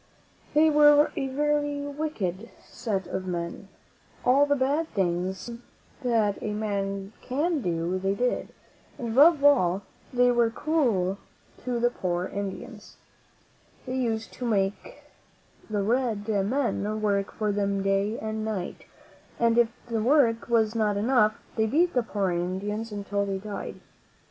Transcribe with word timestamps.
They 0.55 0.71
were 0.71 1.11
a 1.15 1.27
very 1.27 1.79
wicked 1.81 2.49
set 2.67 3.05
of 3.05 3.27
men. 3.27 3.67
All 4.25 4.47
the 4.47 4.55
bad 4.55 4.87
things 4.95 5.51
that 6.01 6.41
a 6.41 6.53
man 6.53 7.13
can 7.21 7.61
do 7.61 7.99
they 7.99 8.15
did; 8.15 8.47
but 8.97 9.05
above 9.09 9.43
all, 9.43 9.83
they 10.11 10.31
were 10.31 10.49
cruel 10.49 11.19
to 11.65 11.79
the 11.79 11.91
poor 11.91 12.25
Indians. 12.25 12.97
They 13.85 13.95
used 13.95 14.33
to 14.33 14.43
make 14.47 15.03
the 15.69 15.83
red 15.83 16.27
men 16.27 16.99
work 17.03 17.31
for 17.31 17.51
them 17.51 17.83
day 17.83 18.17
and 18.17 18.43
night, 18.43 18.85
and 19.39 19.55
if 19.55 19.69
the 19.85 20.01
work 20.01 20.49
was 20.49 20.73
not 20.73 20.97
enough, 20.97 21.35
they 21.57 21.67
beat 21.67 21.93
the 21.93 22.01
poor 22.01 22.31
Indians 22.31 22.91
until 22.91 23.23
they 23.23 23.37
died. 23.37 23.79